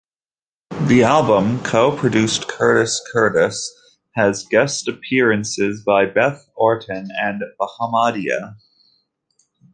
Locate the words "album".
1.03-1.59